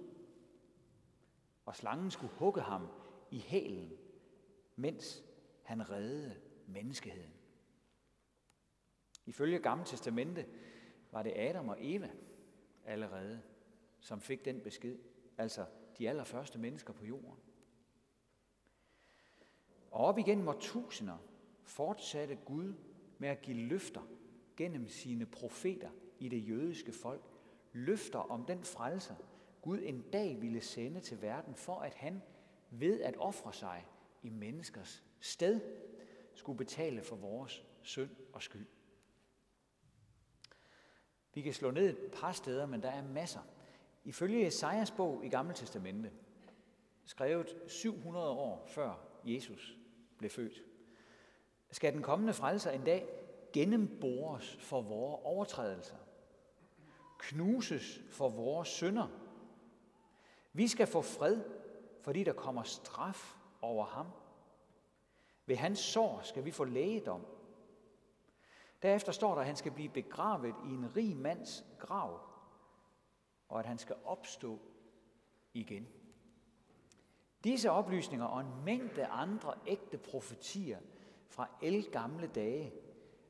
Og 1.66 1.76
slangen 1.76 2.10
skulle 2.10 2.32
hugge 2.32 2.60
ham 2.60 2.88
i 3.30 3.38
hælen, 3.38 3.92
mens 4.76 5.25
han 5.62 5.90
reddede 5.90 6.50
menneskeheden. 6.73 7.33
Ifølge 9.27 9.59
Gamle 9.59 9.85
Testamente 9.85 10.47
var 11.12 11.23
det 11.23 11.33
Adam 11.37 11.69
og 11.69 11.77
Eva 11.81 12.11
allerede, 12.85 13.43
som 14.00 14.21
fik 14.21 14.45
den 14.45 14.61
besked, 14.61 14.99
altså 15.39 15.67
de 15.99 16.09
allerførste 16.09 16.59
mennesker 16.59 16.93
på 16.93 17.05
jorden. 17.05 17.39
Og 19.91 20.00
op 20.00 20.19
igennem 20.19 20.49
årtusinder 20.49 21.17
fortsatte 21.62 22.39
Gud 22.45 22.75
med 23.19 23.29
at 23.29 23.43
give 23.43 23.57
løfter 23.57 24.03
gennem 24.57 24.89
sine 24.89 25.27
profeter 25.27 25.91
i 26.19 26.29
det 26.29 26.49
jødiske 26.49 26.93
folk. 26.93 27.31
Løfter 27.73 28.19
om 28.19 28.45
den 28.45 28.65
frelser, 28.65 29.15
Gud 29.62 29.79
en 29.83 30.05
dag 30.12 30.41
ville 30.41 30.61
sende 30.61 31.00
til 31.00 31.23
verden, 31.23 31.55
for 31.55 31.81
at 31.81 31.95
han 31.95 32.23
ved 32.71 33.00
at 33.00 33.17
ofre 33.17 33.53
sig 33.53 33.87
i 34.23 34.29
menneskers 34.29 35.05
sted, 35.21 35.61
skulle 36.40 36.59
betale 36.59 37.02
for 37.02 37.16
vores 37.16 37.64
synd 37.82 38.11
og 38.32 38.42
skyld. 38.42 38.66
Vi 41.35 41.42
kan 41.42 41.54
slå 41.54 41.70
ned 41.70 41.88
et 41.88 42.11
par 42.12 42.32
steder, 42.32 42.66
men 42.66 42.82
der 42.82 42.90
er 42.90 43.02
masser. 43.02 43.40
Ifølge 44.04 44.47
Esajas 44.47 44.90
bog 44.90 45.25
i 45.25 45.28
Gamle 45.28 45.54
Testamente, 45.54 46.12
skrevet 47.04 47.56
700 47.66 48.28
år 48.28 48.64
før 48.68 48.94
Jesus 49.25 49.76
blev 50.18 50.30
født, 50.30 50.62
skal 51.70 51.92
den 51.92 52.02
kommende 52.02 52.32
frelser 52.32 52.70
en 52.70 52.85
dag 52.85 53.09
gennembores 53.52 54.56
for 54.61 54.82
vores 54.82 55.20
overtrædelser, 55.25 55.97
knuses 57.18 58.00
for 58.11 58.28
vores 58.28 58.68
synder. 58.68 59.09
Vi 60.52 60.68
skal 60.68 60.87
få 60.87 61.02
fred, 61.02 61.40
fordi 62.02 62.25
der 62.25 62.32
kommer 62.32 62.62
straf 62.62 63.37
over 63.62 63.85
ham. 63.85 64.06
Ved 65.47 65.56
hans 65.56 65.78
sår 65.78 66.20
skal 66.23 66.44
vi 66.44 66.50
få 66.50 66.64
lægedom. 66.64 67.26
Derefter 68.82 69.12
står 69.12 69.35
der, 69.35 69.40
at 69.40 69.47
han 69.47 69.56
skal 69.56 69.73
blive 69.73 69.88
begravet 69.88 70.54
i 70.64 70.68
en 70.68 70.97
rig 70.97 71.16
mands 71.16 71.64
grav, 71.78 72.20
og 73.49 73.59
at 73.59 73.66
han 73.66 73.78
skal 73.78 73.97
opstå 74.04 74.59
igen. 75.54 75.88
Disse 77.44 77.70
oplysninger 77.70 78.26
og 78.26 78.40
en 78.40 78.64
mængde 78.64 79.06
andre 79.06 79.54
ægte 79.66 79.99
profetier 79.99 80.78
fra 81.28 81.49
el 81.62 81.90
gamle 81.90 82.26
dage 82.26 82.73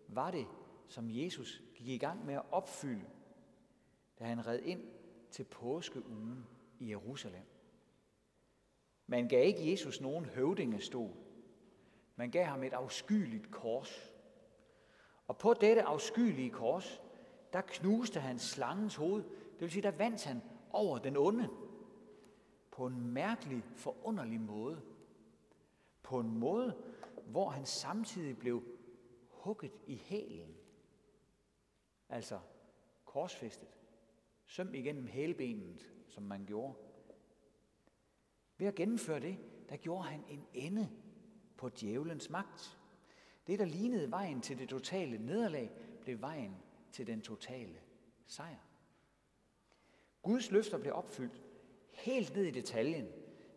var 0.08 0.30
det, 0.30 0.46
som 0.88 1.10
Jesus 1.10 1.62
gik 1.74 1.88
i 1.88 1.98
gang 1.98 2.26
med 2.26 2.34
at 2.34 2.42
opfylde, 2.50 3.10
da 4.18 4.24
han 4.24 4.46
red 4.46 4.58
ind 4.58 4.82
til 5.30 5.44
påskeugen 5.44 6.46
i 6.78 6.90
Jerusalem. 6.90 7.44
Man 9.06 9.28
gav 9.28 9.46
ikke 9.46 9.70
Jesus 9.70 10.00
nogen 10.00 10.24
høvdingestol. 10.24 11.16
Man 12.20 12.30
gav 12.30 12.44
ham 12.44 12.62
et 12.62 12.72
afskyeligt 12.72 13.50
kors. 13.50 14.14
Og 15.26 15.38
på 15.38 15.54
dette 15.54 15.82
afskyelige 15.82 16.50
kors, 16.50 17.02
der 17.52 17.60
knuste 17.60 18.20
han 18.20 18.38
slangens 18.38 18.96
hoved. 18.96 19.22
Det 19.24 19.60
vil 19.60 19.70
sige, 19.70 19.82
der 19.82 19.90
vandt 19.90 20.24
han 20.24 20.42
over 20.70 20.98
den 20.98 21.16
onde. 21.16 21.48
På 22.70 22.86
en 22.86 23.00
mærkelig, 23.00 23.64
forunderlig 23.76 24.40
måde. 24.40 24.82
På 26.02 26.20
en 26.20 26.38
måde, 26.38 26.76
hvor 27.26 27.48
han 27.48 27.66
samtidig 27.66 28.38
blev 28.38 28.62
hugget 29.28 29.72
i 29.86 29.96
hælen. 29.96 30.56
Altså 32.08 32.38
korsfæstet. 33.04 33.78
Søm 34.46 34.74
igennem 34.74 35.06
hælbenet, 35.06 35.92
som 36.06 36.22
man 36.22 36.44
gjorde. 36.46 36.74
Ved 38.58 38.66
at 38.66 38.74
gennemføre 38.74 39.20
det, 39.20 39.38
der 39.68 39.76
gjorde 39.76 40.04
han 40.04 40.24
en 40.28 40.46
ende 40.54 40.90
på 41.60 41.68
djævelens 41.68 42.30
magt. 42.30 42.78
Det, 43.46 43.58
der 43.58 43.64
lignede 43.64 44.10
vejen 44.10 44.40
til 44.40 44.58
det 44.58 44.68
totale 44.68 45.18
nederlag, 45.18 45.70
blev 46.00 46.20
vejen 46.20 46.56
til 46.92 47.06
den 47.06 47.20
totale 47.20 47.80
sejr. 48.26 48.58
Guds 50.22 50.50
løfter 50.50 50.78
blev 50.78 50.92
opfyldt 50.94 51.42
helt 51.92 52.34
ned 52.34 52.44
i 52.44 52.50
detaljen, 52.50 53.08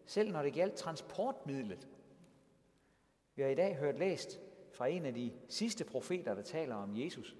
selv 0.05 0.31
når 0.31 0.43
det 0.43 0.53
gjaldt 0.53 0.75
transportmidlet. 0.75 1.87
Vi 3.35 3.41
har 3.41 3.49
i 3.49 3.55
dag 3.55 3.77
hørt 3.77 3.99
læst 3.99 4.39
fra 4.71 4.87
en 4.87 5.05
af 5.05 5.13
de 5.13 5.33
sidste 5.49 5.83
profeter, 5.83 6.35
der 6.35 6.41
taler 6.41 6.75
om 6.75 6.97
Jesus, 6.97 7.37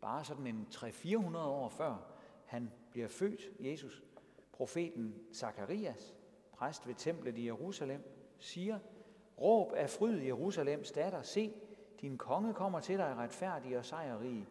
bare 0.00 0.24
sådan 0.24 0.46
en 0.46 0.66
300-400 0.70 1.36
år 1.38 1.68
før 1.68 2.14
han 2.46 2.70
bliver 2.90 3.08
født, 3.08 3.50
Jesus. 3.60 4.02
Profeten 4.52 5.14
Zakarias, 5.34 6.14
præst 6.52 6.86
ved 6.86 6.94
templet 6.94 7.38
i 7.38 7.46
Jerusalem, 7.46 8.02
siger, 8.38 8.78
Råb 9.40 9.72
af 9.72 9.90
fryd, 9.90 10.20
Jerusalems 10.20 10.92
datter, 10.92 11.22
se, 11.22 11.52
din 12.00 12.18
konge 12.18 12.54
kommer 12.54 12.80
til 12.80 12.98
dig 12.98 13.16
retfærdig 13.16 13.78
og 13.78 13.84
sejrrig, 13.84 14.46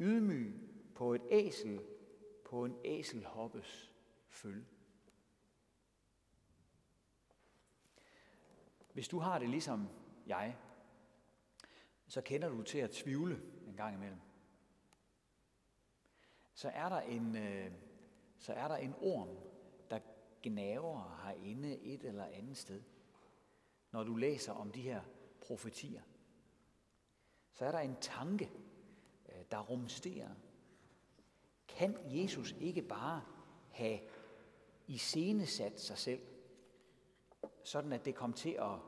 ydmyg 0.00 0.54
på 0.94 1.14
et 1.14 1.22
æsel, 1.30 1.80
på 2.44 2.64
en 2.64 2.76
æselhoppes 2.84 3.92
følge. 4.28 4.66
Hvis 8.92 9.08
du 9.08 9.18
har 9.18 9.38
det 9.38 9.48
ligesom 9.48 9.88
jeg, 10.26 10.56
så 12.06 12.20
kender 12.20 12.48
du 12.48 12.62
til 12.62 12.78
at 12.78 12.90
tvivle 12.90 13.42
en 13.66 13.76
gang 13.76 13.94
imellem. 13.94 14.20
Så 16.54 16.68
er 16.68 16.88
der 16.88 17.00
en, 17.00 17.36
øh, 17.36 17.70
så 18.38 18.52
er 18.52 18.68
der 18.68 18.76
en 18.76 18.94
orm, 19.00 19.28
der 19.90 20.00
gnaver 20.42 21.20
herinde 21.24 21.78
et 21.78 22.04
eller 22.04 22.24
andet 22.24 22.56
sted. 22.56 22.82
Når 23.90 24.04
du 24.04 24.16
læser 24.16 24.52
om 24.52 24.70
de 24.70 24.82
her 24.82 25.02
profetier, 25.40 26.02
så 27.52 27.64
er 27.64 27.72
der 27.72 27.78
en 27.78 27.96
tanke, 28.00 28.52
øh, 29.28 29.44
der 29.50 29.58
rumsterer. 29.58 30.34
Kan 31.68 31.96
Jesus 32.04 32.54
ikke 32.60 32.82
bare 32.82 33.22
have 33.70 34.00
iscenesat 34.86 35.80
sig 35.80 35.98
selv, 35.98 36.20
sådan 37.64 37.92
at 37.92 38.04
det 38.04 38.14
kom 38.14 38.32
til 38.32 38.50
at 38.50 38.78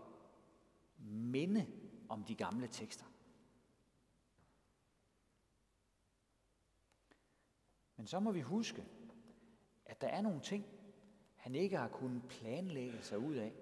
minde 0.98 1.66
om 2.08 2.24
de 2.24 2.34
gamle 2.34 2.68
tekster? 2.68 3.04
Men 7.96 8.06
så 8.06 8.20
må 8.20 8.32
vi 8.32 8.40
huske, 8.40 8.84
at 9.84 10.00
der 10.00 10.08
er 10.08 10.20
nogle 10.20 10.40
ting, 10.40 10.66
han 11.36 11.54
ikke 11.54 11.76
har 11.76 11.88
kunnet 11.88 12.22
planlægge 12.28 13.02
sig 13.02 13.18
ud 13.18 13.34
af. 13.34 13.52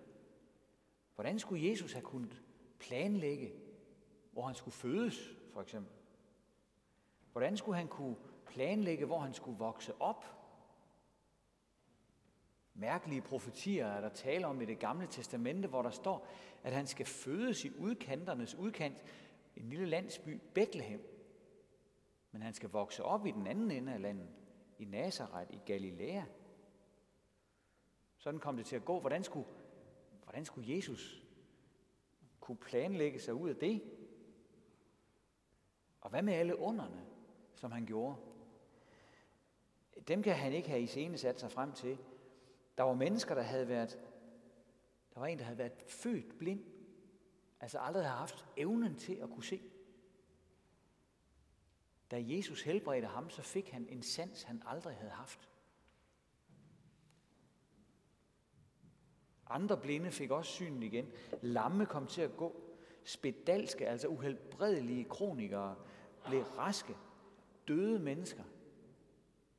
Hvordan 1.19 1.39
skulle 1.39 1.69
Jesus 1.71 1.93
have 1.93 2.03
kunnet 2.03 2.43
planlægge, 2.79 3.53
hvor 4.33 4.47
han 4.47 4.55
skulle 4.55 4.75
fødes, 4.75 5.37
for 5.53 5.63
eksempel? 5.63 5.93
Hvordan 7.33 7.57
skulle 7.57 7.79
han 7.79 7.89
kunne 7.89 8.17
planlægge, 8.47 9.07
hvor 9.07 9.19
han 9.19 9.35
skulle 9.35 9.59
vokse 9.59 10.01
op? 10.01 10.25
Mærkelige 12.75 13.23
profetier 13.23 13.87
er 13.87 14.01
der 14.01 14.09
tale 14.09 14.47
om 14.47 14.61
i 14.61 14.65
det 14.65 14.79
gamle 14.79 15.07
testamente, 15.07 15.69
hvor 15.69 15.83
der 15.83 15.91
står, 15.91 16.27
at 16.63 16.73
han 16.73 16.87
skal 16.87 17.07
fødes 17.07 17.65
i 17.65 17.71
udkanternes 17.79 18.55
udkant, 18.55 18.97
en 19.57 19.69
lille 19.69 19.87
landsby, 19.87 20.41
Bethlehem. 20.55 21.01
Men 22.33 22.43
han 22.43 22.55
skal 22.55 22.71
vokse 22.71 23.05
op 23.05 23.27
i 23.27 23.31
den 23.31 23.47
anden 23.47 23.71
ende 23.71 23.93
af 23.93 24.03
landet, 24.03 24.29
i 24.79 24.85
Nazareth, 24.85 25.55
i 25.55 25.61
Galilea. 25.67 26.23
Sådan 28.19 28.41
kom 28.41 28.57
det 28.57 28.67
til 28.67 28.77
at 28.77 28.85
gå. 28.85 29.01
Hvordan 29.01 29.25
skulle, 29.25 29.47
hvordan 30.39 30.47
skulle 30.47 30.77
Jesus 30.77 31.23
kunne 32.41 32.57
planlægge 32.57 33.21
sig 33.21 33.35
ud 33.35 33.49
af 33.49 33.57
det? 33.57 33.83
Og 36.01 36.11
hvad 36.11 36.23
med 36.23 36.35
alle 36.35 36.59
underne, 36.59 37.07
som 37.55 37.73
han 37.73 37.87
gjorde? 37.87 38.17
Dem 40.09 40.23
kan 40.23 40.35
han 40.35 40.53
ikke 40.53 40.69
have 40.69 40.83
i 40.83 40.87
scene 40.87 41.19
sat 41.19 41.41
sig 41.41 41.53
frem 41.53 41.73
til. 41.73 41.99
Der 42.77 42.83
var 42.83 42.95
mennesker, 42.95 43.35
der 43.35 43.43
havde 43.43 43.69
været, 43.69 43.99
der 45.15 45.21
var 45.21 45.27
en, 45.27 45.39
der 45.39 45.45
havde 45.45 45.59
været 45.59 45.85
født 45.89 46.39
blind, 46.39 46.65
altså 47.61 47.79
aldrig 47.79 48.03
havde 48.03 48.19
haft 48.19 48.47
evnen 48.57 48.97
til 48.97 49.15
at 49.15 49.31
kunne 49.31 49.45
se. 49.45 49.63
Da 52.11 52.25
Jesus 52.27 52.63
helbredte 52.63 53.09
ham, 53.09 53.31
så 53.31 53.43
fik 53.43 53.71
han 53.71 53.89
en 53.89 54.03
sans, 54.03 54.43
han 54.43 54.63
aldrig 54.67 54.97
havde 54.97 55.13
haft. 55.13 55.49
Andre 59.51 59.77
blinde 59.77 60.11
fik 60.11 60.31
også 60.31 60.53
synen 60.53 60.83
igen. 60.83 61.07
Lamme 61.43 61.87
kom 61.87 62.07
til 62.07 62.23
at 62.23 62.37
gå. 62.37 62.63
Spedalske, 63.05 63.89
altså 63.89 64.09
uhelbredelige 64.09 65.05
kronikere, 65.05 65.77
blev 66.27 66.43
raske. 66.43 66.97
Døde 67.69 67.99
mennesker 67.99 68.43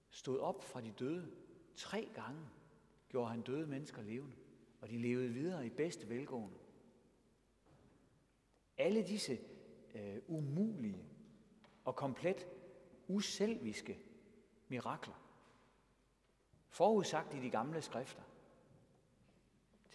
stod 0.09 0.39
op 0.39 0.63
fra 0.63 0.81
de 0.81 0.91
døde. 0.99 1.31
Tre 1.75 2.09
gange 2.13 2.41
gjorde 3.09 3.29
han 3.29 3.41
døde 3.41 3.67
mennesker 3.67 4.01
levende, 4.01 4.35
og 4.81 4.89
de 4.89 4.97
levede 4.97 5.29
videre 5.29 5.65
i 5.65 5.69
bedste 5.69 6.09
velgående. 6.09 6.57
Alle 8.77 9.03
disse 9.03 9.39
øh, 9.95 10.17
umulige 10.27 11.05
og 11.85 11.95
komplet 11.95 12.47
uselviske 13.07 13.99
mirakler, 14.67 15.21
forudsagt 16.69 17.33
i 17.33 17.39
de 17.39 17.49
gamle 17.49 17.81
skrifter, 17.81 18.21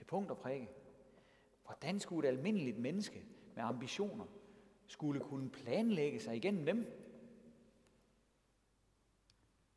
til 0.04 0.08
punkt 0.08 0.30
og 0.30 0.38
prikke. 0.38 0.70
Hvordan 1.64 2.00
skulle 2.00 2.28
et 2.28 2.32
almindeligt 2.32 2.78
menneske 2.78 3.24
med 3.54 3.62
ambitioner 3.62 4.24
skulle 4.86 5.20
kunne 5.20 5.50
planlægge 5.50 6.20
sig 6.20 6.36
igennem 6.36 6.66
dem? 6.66 6.86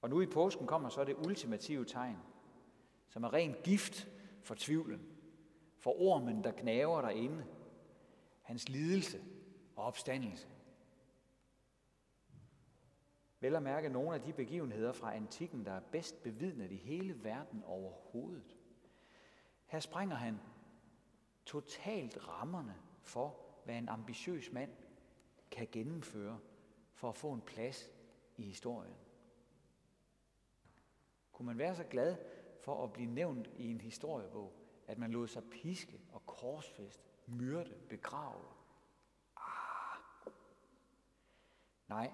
Og 0.01 0.09
nu 0.09 0.21
i 0.21 0.25
påsken 0.25 0.67
kommer 0.67 0.89
så 0.89 1.03
det 1.03 1.15
ultimative 1.27 1.85
tegn, 1.85 2.17
som 3.09 3.23
er 3.23 3.33
ren 3.33 3.55
gift 3.63 4.07
for 4.41 4.55
tvivlen, 4.55 5.01
for 5.77 6.01
ormen, 6.01 6.43
der 6.43 6.51
knaver 6.51 7.01
derinde, 7.01 7.45
hans 8.41 8.69
lidelse 8.69 9.21
og 9.75 9.83
opstandelse. 9.83 10.47
Vel 13.39 13.55
at 13.55 13.63
mærke 13.63 13.89
nogle 13.89 14.15
af 14.15 14.21
de 14.21 14.33
begivenheder 14.33 14.91
fra 14.91 15.15
antikken, 15.15 15.65
der 15.65 15.71
er 15.71 15.81
bedst 15.91 16.23
bevidnet 16.23 16.71
i 16.71 16.75
hele 16.75 17.23
verden 17.23 17.63
overhovedet. 17.63 18.56
Her 19.67 19.79
springer 19.79 20.15
han 20.15 20.39
totalt 21.45 22.27
rammerne 22.27 22.75
for, 23.01 23.39
hvad 23.65 23.75
en 23.75 23.89
ambitiøs 23.89 24.51
mand 24.51 24.71
kan 25.51 25.67
gennemføre 25.71 26.39
for 26.93 27.09
at 27.09 27.15
få 27.15 27.31
en 27.31 27.41
plads 27.41 27.91
i 28.37 28.43
historien. 28.43 28.95
Kunne 31.31 31.45
man 31.45 31.57
være 31.57 31.75
så 31.75 31.83
glad 31.83 32.17
for 32.61 32.83
at 32.83 32.93
blive 32.93 33.11
nævnt 33.11 33.49
i 33.57 33.71
en 33.71 33.81
historiebog, 33.81 34.53
at 34.87 34.97
man 34.97 35.11
lod 35.11 35.27
sig 35.27 35.43
piske 35.43 36.01
og 36.11 36.25
korsfest, 36.25 37.01
myrde, 37.25 37.77
begrave? 37.89 38.45
Ah. 39.37 40.31
Nej, 41.87 42.11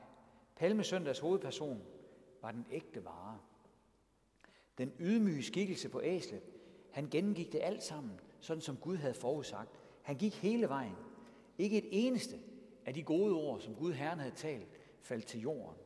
Palmesøndags 0.55 1.19
hovedperson 1.19 1.85
var 2.41 2.51
den 2.51 2.65
ægte 2.71 3.05
vare. 3.05 3.39
Den 4.77 4.93
ydmyge 4.99 5.43
skikkelse 5.43 5.89
på 5.89 6.01
æslet, 6.03 6.52
han 6.93 7.09
gennemgik 7.09 7.51
det 7.51 7.59
alt 7.63 7.83
sammen, 7.83 8.19
sådan 8.39 8.61
som 8.61 8.77
Gud 8.77 8.97
havde 8.97 9.13
forudsagt. 9.13 9.69
Han 10.01 10.17
gik 10.17 10.33
hele 10.33 10.69
vejen. 10.69 10.95
Ikke 11.57 11.77
et 11.77 11.87
eneste 11.91 12.39
af 12.85 12.93
de 12.93 13.03
gode 13.03 13.33
ord, 13.33 13.61
som 13.61 13.75
Gud 13.75 13.93
Herren 13.93 14.19
havde 14.19 14.35
talt, 14.35 14.79
faldt 15.01 15.25
til 15.25 15.41
jorden. 15.41 15.77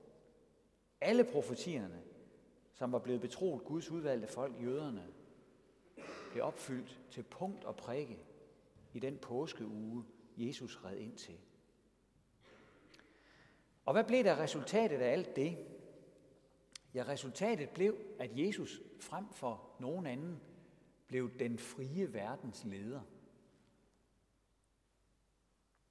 Alle 1.01 1.23
profetierne, 1.23 2.01
som 2.73 2.91
var 2.91 2.99
blevet 2.99 3.21
betroet 3.21 3.63
Guds 3.63 3.91
udvalgte 3.91 4.27
folk, 4.27 4.61
jøderne, 4.61 5.07
blev 6.31 6.43
opfyldt 6.43 6.99
til 7.11 7.23
punkt 7.23 7.63
og 7.63 7.75
prikke 7.75 8.19
i 8.93 8.99
den 8.99 9.17
påskeuge, 9.17 10.03
Jesus 10.37 10.79
red 10.85 10.97
ind 10.97 11.17
til. 11.17 11.37
Og 13.85 13.93
hvad 13.93 14.03
blev 14.03 14.23
der 14.23 14.39
resultatet 14.39 14.97
af 14.97 15.11
alt 15.11 15.35
det? 15.35 15.57
Ja, 16.93 17.03
resultatet 17.07 17.69
blev, 17.69 17.97
at 18.19 18.31
Jesus 18.33 18.81
frem 18.99 19.25
for 19.31 19.69
nogen 19.79 20.05
anden 20.05 20.41
blev 21.07 21.39
den 21.39 21.59
frie 21.59 22.13
verdens 22.13 22.63
leder. 22.63 23.01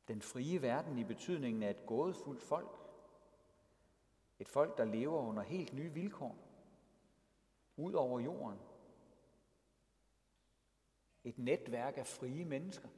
Den 0.09 0.23
frie 0.23 0.63
verden 0.63 0.99
i 0.99 1.05
betydningen 1.05 1.63
af 1.63 1.71
et 1.71 1.87
gådefuldt 1.87 2.43
folk. 2.43 2.79
Et 4.39 4.49
folk, 4.49 4.79
der 4.79 4.85
lever 4.85 5.23
under 5.23 5.43
helt 5.43 5.73
nye 5.73 5.93
vilkår. 5.93 6.39
Ud 7.77 7.93
over 7.93 8.21
jorden. 8.21 8.59
Et 11.25 11.39
netværk 11.39 11.99
af 11.99 12.07
frie 12.07 12.45
mennesker. 12.45 12.89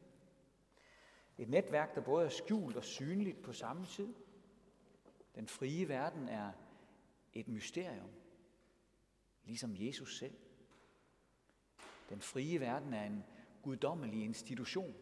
Et 1.38 1.48
netværk, 1.48 1.94
der 1.94 2.00
både 2.00 2.24
er 2.24 2.30
skjult 2.30 2.76
og 2.76 2.84
synligt 2.84 3.42
på 3.42 3.52
samme 3.52 3.86
tid. 3.86 4.14
Den 5.34 5.48
frie 5.48 5.88
verden 5.88 6.28
er 6.28 6.52
et 7.32 7.48
mysterium, 7.48 8.10
ligesom 9.44 9.76
Jesus 9.76 10.18
selv. 10.18 10.34
Den 12.08 12.20
frie 12.20 12.60
verden 12.60 12.92
er 12.92 13.04
en 13.04 13.24
guddommelig 13.62 14.24
institution, 14.24 14.94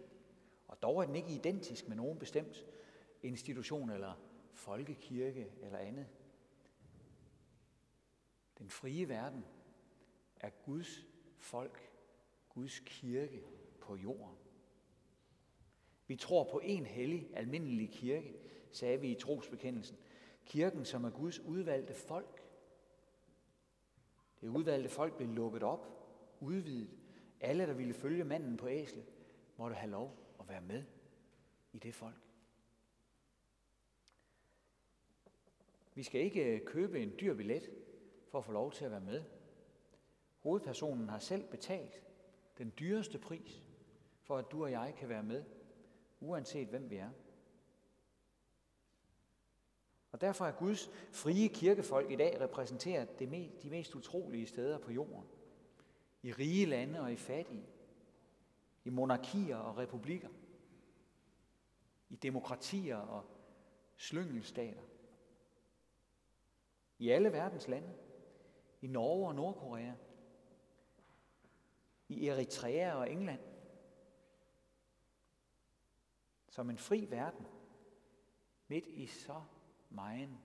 og 0.69 0.83
dog 0.83 1.03
er 1.03 1.07
den 1.07 1.16
ikke 1.16 1.35
identisk 1.35 1.88
med 1.88 1.97
nogen 1.97 2.19
bestemt 2.19 2.64
institution 3.23 3.90
eller 3.90 4.14
folkekirke 4.53 5.53
eller 5.62 5.79
andet. 5.79 6.07
Den 8.59 8.71
frie 8.71 9.09
verden 9.09 9.45
er 10.40 10.51
Guds 10.51 11.07
folk, 11.38 11.90
Guds 12.49 12.79
kirke 12.79 13.45
på 13.81 13.97
jorden. 13.97 14.37
Vi 16.07 16.16
tror 16.16 16.45
på 16.45 16.61
en 16.64 16.87
hellig, 16.87 17.31
almindelig 17.35 17.90
kirke, 17.90 18.37
sagde 18.71 19.01
vi 19.01 19.11
i 19.11 19.14
trosbekendelsen. 19.14 19.97
Kirken, 20.45 20.85
som 20.85 21.05
er 21.05 21.11
Guds 21.11 21.40
udvalgte 21.40 21.95
folk. 21.95 22.42
Det 24.40 24.49
udvalgte 24.49 24.88
folk 24.88 25.16
blev 25.16 25.29
lukket 25.29 25.62
op, 25.62 25.96
udvidet. 26.47 26.91
Alle, 27.41 27.67
der 27.67 27.73
ville 27.73 27.95
følge 27.95 28.25
manden 28.25 28.57
på 28.57 28.69
æslet, 28.69 29.05
måtte 29.57 29.77
have 29.77 29.91
lov 29.91 30.17
at 30.41 30.49
være 30.49 30.61
med 30.61 30.85
i 31.73 31.79
det 31.79 31.95
folk. 31.95 32.17
Vi 35.95 36.03
skal 36.03 36.21
ikke 36.21 36.55
øh, 36.55 36.65
købe 36.67 37.03
en 37.03 37.13
dyr 37.21 37.35
billet 37.35 37.71
for 38.31 38.39
at 38.39 38.45
få 38.45 38.53
lov 38.53 38.73
til 38.73 38.85
at 38.85 38.91
være 38.91 39.01
med. 39.01 39.23
Hovedpersonen 40.39 41.09
har 41.09 41.19
selv 41.19 41.45
betalt 41.51 42.03
den 42.59 42.73
dyreste 42.79 43.19
pris 43.19 43.63
for, 44.23 44.37
at 44.39 44.51
du 44.51 44.63
og 44.63 44.71
jeg 44.71 44.95
kan 44.99 45.09
være 45.09 45.23
med, 45.23 45.45
uanset 46.21 46.69
hvem 46.69 46.91
vi 46.91 46.97
er. 46.97 47.11
Og 50.13 50.21
derfor 50.21 50.47
er 50.47 50.53
Guds 50.53 50.91
frie 51.13 51.49
kirkefolk 51.49 52.11
i 52.11 52.17
dag 52.17 52.41
repræsenteret 52.41 53.19
de 53.63 53.71
mest 53.71 53.95
utrolige 53.95 54.47
steder 54.47 54.79
på 54.79 54.93
jorden. 54.93 55.25
I 56.27 56.33
rige 56.33 56.67
lande 56.67 57.01
og 57.01 57.12
i 57.12 57.17
fattige. 57.17 57.67
I 58.85 58.91
monarkier 58.91 59.57
og 59.57 59.77
republikker. 59.77 60.29
I 62.09 62.17
demokratier 62.17 62.97
og 62.97 63.25
slyngelstater. 63.97 64.83
I 66.99 67.09
alle 67.09 67.33
verdens 67.33 67.69
lande. 67.69 67.95
I 68.81 68.87
Norge 68.87 69.29
og 69.29 69.35
Nordkorea. 69.35 69.93
I 72.09 72.29
Eritrea 72.29 72.95
og 72.95 73.11
England. 73.11 73.41
Som 76.49 76.71
en 76.71 76.79
fri 76.79 77.07
verden. 77.11 77.47
Midt 78.69 78.87
i 78.87 79.07
så 79.07 79.43
megen 79.91 80.39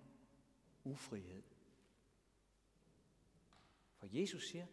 ufrihed. 0.84 1.44
For 3.98 4.08
Jesus 4.10 4.48
siger, 4.48 4.66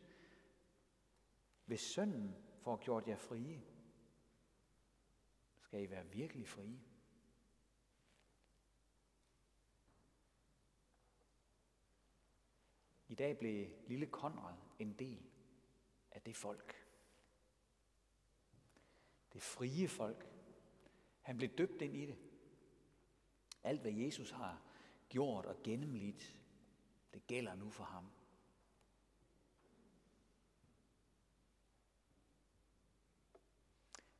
hvis 1.68 1.80
sønnen 1.80 2.36
får 2.60 2.76
gjort 2.76 3.08
jer 3.08 3.16
frie, 3.16 3.62
skal 5.60 5.82
I 5.82 5.90
være 5.90 6.06
virkelig 6.06 6.48
frie. 6.48 6.80
I 13.08 13.14
dag 13.14 13.38
blev 13.38 13.68
lille 13.86 14.06
Konrad 14.06 14.54
en 14.78 14.92
del 14.92 15.30
af 16.10 16.22
det 16.22 16.36
folk. 16.36 16.74
Det 19.32 19.42
frie 19.42 19.88
folk. 19.88 20.26
Han 21.22 21.36
blev 21.36 21.48
døbt 21.48 21.82
ind 21.82 21.96
i 21.96 22.06
det. 22.06 22.18
Alt, 23.62 23.80
hvad 23.80 23.92
Jesus 23.92 24.30
har 24.30 24.62
gjort 25.08 25.46
og 25.46 25.56
gennemlidt, 25.64 26.36
det 27.14 27.26
gælder 27.26 27.54
nu 27.54 27.70
for 27.70 27.84
ham. 27.84 28.10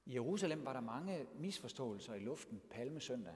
I 0.09 0.14
Jerusalem 0.14 0.64
var 0.64 0.73
der 0.73 0.81
mange 0.81 1.27
misforståelser 1.35 2.14
i 2.14 2.18
luften 2.18 2.62
palmesøndag. 2.71 3.35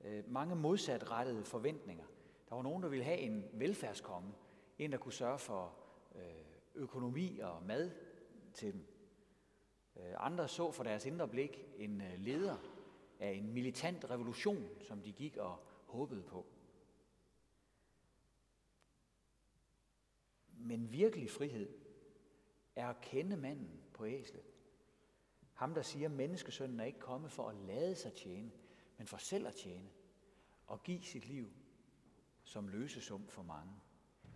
Øh, 0.00 0.30
mange 0.32 0.56
modsatrettede 0.56 1.44
forventninger. 1.44 2.04
Der 2.48 2.54
var 2.54 2.62
nogen, 2.62 2.82
der 2.82 2.88
ville 2.88 3.04
have 3.04 3.18
en 3.18 3.44
velfærdskomme, 3.52 4.32
en, 4.78 4.92
der 4.92 4.98
kunne 4.98 5.12
sørge 5.12 5.38
for 5.38 5.76
øh, 6.14 6.22
økonomi 6.74 7.38
og 7.38 7.62
mad 7.62 7.90
til 8.54 8.72
dem. 8.72 8.86
Øh, 9.96 10.14
andre 10.16 10.48
så 10.48 10.72
for 10.72 10.82
deres 10.84 11.06
indre 11.06 11.28
blik 11.28 11.64
en 11.76 12.02
leder, 12.16 12.56
af 13.18 13.30
en 13.30 13.52
militant 13.52 14.10
revolution, 14.10 14.68
som 14.80 15.02
de 15.02 15.12
gik 15.12 15.36
og 15.36 15.58
håbede 15.86 16.22
på. 16.22 16.46
Men 20.52 20.92
virkelig 20.92 21.30
frihed 21.30 21.68
er 22.76 22.88
at 22.88 23.00
kende 23.00 23.36
manden 23.36 23.80
på 23.94 24.06
æslet. 24.06 24.49
Ham, 25.60 25.74
der 25.74 25.82
siger, 25.82 26.08
at 26.08 26.14
menneskesønnen 26.14 26.80
er 26.80 26.84
ikke 26.84 26.98
kommet 26.98 27.32
for 27.32 27.48
at 27.48 27.54
lade 27.54 27.94
sig 27.94 28.12
tjene, 28.12 28.50
men 28.98 29.06
for 29.06 29.16
selv 29.16 29.46
at 29.46 29.54
tjene 29.54 29.90
og 30.66 30.82
give 30.82 31.02
sit 31.02 31.26
liv 31.26 31.52
som 32.44 32.68
løsesum 32.68 33.28
for 33.28 33.42
mange. 33.42 33.72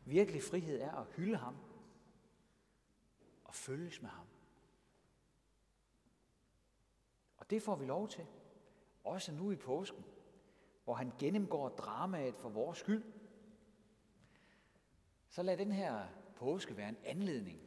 Virkelig 0.05 0.43
frihed 0.43 0.81
er 0.81 0.93
at 0.93 1.07
hylde 1.17 1.37
ham 1.37 1.57
og 3.45 3.55
følges 3.55 4.03
med 4.03 4.11
ham. 4.11 4.27
Og 7.37 7.51
det 7.51 7.63
får 7.63 7.77
vi 7.77 7.87
lov 7.87 8.09
til, 8.09 8.27
også 9.05 9.33
nu 9.33 9.51
i 9.51 9.57
påsken, 9.57 10.05
hvor 10.85 10.95
han 10.95 11.13
gennemgår 11.19 11.69
dramaet 11.69 12.37
for 12.37 12.49
vores 12.49 12.79
skyld. 12.79 13.05
Så 15.29 15.43
lad 15.43 15.57
den 15.57 15.73
her 15.73 16.09
påske 16.37 16.77
være 16.77 16.89
en 16.89 16.99
anledning 17.05 17.61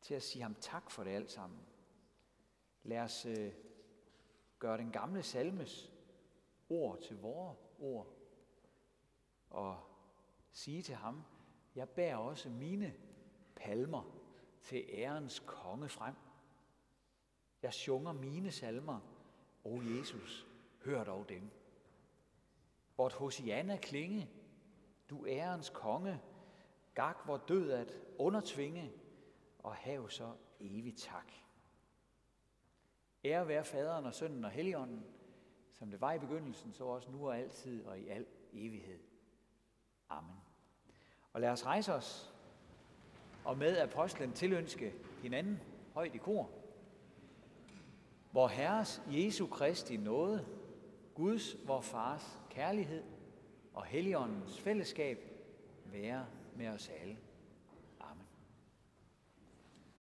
til 0.00 0.14
at 0.14 0.22
sige 0.22 0.42
ham 0.42 0.54
tak 0.54 0.90
for 0.90 1.04
det 1.04 1.10
alt 1.10 1.30
sammen. 1.30 1.66
Lad 2.84 2.98
os 2.98 3.26
øh, 3.26 3.52
gøre 4.58 4.78
den 4.78 4.92
gamle 4.92 5.22
salmes 5.22 5.92
ord 6.68 7.00
til 7.00 7.20
vore 7.20 7.54
ord 7.78 8.06
og 9.50 9.80
sige 10.52 10.82
til 10.82 10.94
ham, 10.94 11.22
jeg 11.74 11.88
bærer 11.88 12.16
også 12.16 12.48
mine 12.48 12.94
palmer 13.56 14.02
til 14.62 14.84
ærens 14.88 15.42
konge 15.46 15.88
frem. 15.88 16.14
Jeg 17.62 17.72
synger 17.72 18.12
mine 18.12 18.50
salmer, 18.50 19.00
o 19.64 19.82
Jesus, 19.82 20.46
hør 20.84 21.04
dog 21.04 21.28
dem. 21.28 21.50
Vort 22.96 23.12
Hosianna 23.12 23.76
klinge, 23.76 24.30
du 25.10 25.26
ærens 25.26 25.70
konge, 25.70 26.22
gak 26.94 27.24
hvor 27.24 27.36
død 27.36 27.70
at 27.70 27.98
undertvinge, 28.18 28.92
og 29.58 29.74
hav 29.74 30.10
så 30.10 30.34
evigt 30.60 30.98
tak. 30.98 31.32
Ære 33.24 33.48
være 33.48 33.64
faderen 33.64 34.06
og 34.06 34.14
sønnen 34.14 34.44
og 34.44 34.50
helligånden, 34.50 35.04
som 35.72 35.90
det 35.90 36.00
var 36.00 36.12
i 36.12 36.18
begyndelsen, 36.18 36.72
så 36.72 36.84
også 36.84 37.10
nu 37.10 37.28
og 37.28 37.38
altid 37.38 37.84
og 37.84 37.98
i 37.98 38.08
al 38.08 38.26
evighed. 38.52 38.98
Amen. 40.08 40.36
Og 41.32 41.40
lad 41.40 41.50
os 41.50 41.66
rejse 41.66 41.94
os 41.94 42.34
og 43.44 43.58
med 43.58 43.78
apostlen 43.78 44.32
tilønske 44.32 44.94
hinanden 45.22 45.60
højt 45.94 46.14
i 46.14 46.18
kor. 46.18 46.50
Hvor 48.30 48.48
Herres 48.48 49.02
Jesu 49.10 49.46
Kristi 49.46 49.96
nåde, 49.96 50.46
Guds, 51.14 51.56
vor 51.66 51.80
Fars 51.80 52.40
kærlighed 52.50 53.04
og 53.74 53.84
Helligåndens 53.84 54.60
fællesskab 54.60 55.18
være 55.84 56.26
med 56.56 56.68
os 56.68 56.88
alle. 56.88 57.16